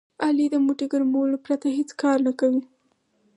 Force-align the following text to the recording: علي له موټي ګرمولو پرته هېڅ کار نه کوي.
علي 0.25 0.47
له 0.53 0.59
موټي 0.65 0.85
ګرمولو 0.93 1.37
پرته 1.45 1.67
هېڅ 1.77 1.89
کار 2.01 2.17
نه 2.27 2.33
کوي. 2.39 2.61